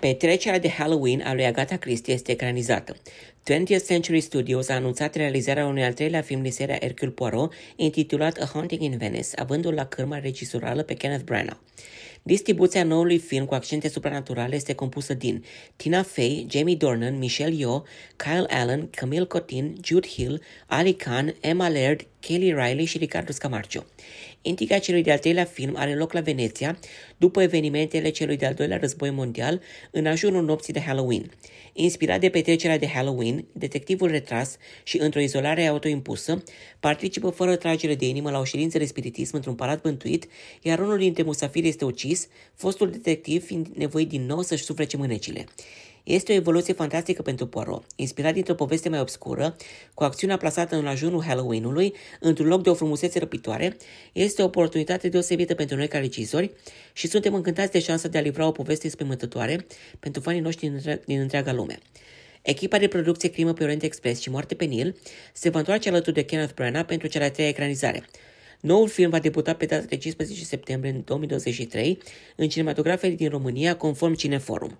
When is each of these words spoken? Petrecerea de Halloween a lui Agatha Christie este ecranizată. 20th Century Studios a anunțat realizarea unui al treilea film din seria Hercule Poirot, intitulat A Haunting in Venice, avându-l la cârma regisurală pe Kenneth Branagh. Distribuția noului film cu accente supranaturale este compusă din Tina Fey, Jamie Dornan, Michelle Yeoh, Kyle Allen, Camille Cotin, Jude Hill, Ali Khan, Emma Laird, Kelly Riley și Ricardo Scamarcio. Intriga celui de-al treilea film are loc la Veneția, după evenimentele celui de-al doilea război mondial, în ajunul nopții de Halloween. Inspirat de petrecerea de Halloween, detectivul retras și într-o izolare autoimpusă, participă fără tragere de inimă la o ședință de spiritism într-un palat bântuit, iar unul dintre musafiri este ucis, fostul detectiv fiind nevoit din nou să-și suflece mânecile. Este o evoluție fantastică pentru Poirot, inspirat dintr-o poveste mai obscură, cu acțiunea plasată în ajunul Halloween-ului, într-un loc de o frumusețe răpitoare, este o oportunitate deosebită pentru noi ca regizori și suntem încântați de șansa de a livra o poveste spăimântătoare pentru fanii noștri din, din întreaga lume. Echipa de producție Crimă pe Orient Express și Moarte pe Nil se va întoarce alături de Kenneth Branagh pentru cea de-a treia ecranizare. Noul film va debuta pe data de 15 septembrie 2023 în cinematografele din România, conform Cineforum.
Petrecerea 0.00 0.58
de 0.58 0.68
Halloween 0.68 1.20
a 1.20 1.34
lui 1.34 1.46
Agatha 1.46 1.76
Christie 1.76 2.14
este 2.14 2.32
ecranizată. 2.32 2.96
20th 3.50 3.84
Century 3.84 4.20
Studios 4.20 4.68
a 4.68 4.74
anunțat 4.74 5.14
realizarea 5.14 5.66
unui 5.66 5.84
al 5.84 5.92
treilea 5.92 6.20
film 6.20 6.42
din 6.42 6.52
seria 6.52 6.78
Hercule 6.80 7.10
Poirot, 7.10 7.52
intitulat 7.76 8.38
A 8.38 8.50
Haunting 8.52 8.82
in 8.82 8.96
Venice, 8.98 9.28
avându-l 9.36 9.74
la 9.74 9.84
cârma 9.84 10.18
regisurală 10.18 10.82
pe 10.82 10.94
Kenneth 10.94 11.24
Branagh. 11.24 11.58
Distribuția 12.22 12.84
noului 12.84 13.18
film 13.18 13.44
cu 13.44 13.54
accente 13.54 13.88
supranaturale 13.88 14.54
este 14.54 14.74
compusă 14.74 15.14
din 15.14 15.44
Tina 15.76 16.02
Fey, 16.02 16.46
Jamie 16.50 16.74
Dornan, 16.74 17.18
Michelle 17.18 17.54
Yeoh, 17.54 17.82
Kyle 18.16 18.46
Allen, 18.48 18.88
Camille 18.90 19.24
Cotin, 19.24 19.76
Jude 19.84 20.08
Hill, 20.08 20.42
Ali 20.66 20.92
Khan, 20.92 21.34
Emma 21.40 21.68
Laird, 21.68 22.06
Kelly 22.20 22.52
Riley 22.52 22.84
și 22.84 22.98
Ricardo 22.98 23.32
Scamarcio. 23.32 23.84
Intriga 24.42 24.78
celui 24.78 25.02
de-al 25.02 25.18
treilea 25.18 25.44
film 25.44 25.74
are 25.76 25.94
loc 25.94 26.12
la 26.12 26.20
Veneția, 26.20 26.78
după 27.16 27.42
evenimentele 27.42 28.08
celui 28.08 28.36
de-al 28.36 28.54
doilea 28.54 28.78
război 28.78 29.10
mondial, 29.10 29.60
în 29.90 30.06
ajunul 30.06 30.44
nopții 30.44 30.72
de 30.72 30.80
Halloween. 30.80 31.30
Inspirat 31.72 32.20
de 32.20 32.28
petrecerea 32.28 32.78
de 32.78 32.86
Halloween, 32.86 33.44
detectivul 33.52 34.08
retras 34.08 34.56
și 34.82 34.98
într-o 34.98 35.20
izolare 35.20 35.66
autoimpusă, 35.66 36.42
participă 36.80 37.30
fără 37.30 37.56
tragere 37.56 37.94
de 37.94 38.08
inimă 38.08 38.30
la 38.30 38.38
o 38.38 38.44
ședință 38.44 38.78
de 38.78 38.84
spiritism 38.84 39.36
într-un 39.36 39.54
palat 39.54 39.82
bântuit, 39.82 40.26
iar 40.62 40.78
unul 40.78 40.98
dintre 40.98 41.22
musafiri 41.22 41.68
este 41.68 41.84
ucis, 41.84 42.28
fostul 42.54 42.90
detectiv 42.90 43.44
fiind 43.44 43.66
nevoit 43.74 44.08
din 44.08 44.26
nou 44.26 44.42
să-și 44.42 44.64
suflece 44.64 44.96
mânecile. 44.96 45.46
Este 46.08 46.32
o 46.32 46.34
evoluție 46.34 46.72
fantastică 46.72 47.22
pentru 47.22 47.46
Poirot, 47.46 47.84
inspirat 47.96 48.32
dintr-o 48.32 48.54
poveste 48.54 48.88
mai 48.88 49.00
obscură, 49.00 49.56
cu 49.94 50.04
acțiunea 50.04 50.36
plasată 50.36 50.76
în 50.76 50.86
ajunul 50.86 51.22
Halloween-ului, 51.22 51.94
într-un 52.20 52.46
loc 52.46 52.62
de 52.62 52.70
o 52.70 52.74
frumusețe 52.74 53.18
răpitoare, 53.18 53.76
este 54.12 54.42
o 54.42 54.44
oportunitate 54.44 55.08
deosebită 55.08 55.54
pentru 55.54 55.76
noi 55.76 55.88
ca 55.88 55.98
regizori 55.98 56.52
și 56.92 57.06
suntem 57.06 57.34
încântați 57.34 57.72
de 57.72 57.78
șansa 57.78 58.08
de 58.08 58.18
a 58.18 58.20
livra 58.20 58.46
o 58.46 58.50
poveste 58.50 58.88
spăimântătoare 58.88 59.66
pentru 60.00 60.20
fanii 60.20 60.40
noștri 60.40 60.68
din, 60.68 61.00
din 61.04 61.20
întreaga 61.20 61.52
lume. 61.52 61.78
Echipa 62.42 62.78
de 62.78 62.88
producție 62.88 63.28
Crimă 63.28 63.52
pe 63.52 63.62
Orient 63.62 63.82
Express 63.82 64.20
și 64.20 64.30
Moarte 64.30 64.54
pe 64.54 64.64
Nil 64.64 64.96
se 65.32 65.48
va 65.48 65.58
întoarce 65.58 65.88
alături 65.88 66.14
de 66.14 66.24
Kenneth 66.24 66.54
Branagh 66.54 66.86
pentru 66.86 67.08
cea 67.08 67.18
de-a 67.18 67.30
treia 67.30 67.48
ecranizare. 67.48 68.04
Noul 68.60 68.88
film 68.88 69.10
va 69.10 69.18
debuta 69.18 69.54
pe 69.54 69.66
data 69.66 69.84
de 69.84 69.96
15 69.96 70.44
septembrie 70.44 71.02
2023 71.04 71.98
în 72.36 72.48
cinematografele 72.48 73.14
din 73.14 73.28
România, 73.28 73.76
conform 73.76 74.14
Cineforum. 74.14 74.78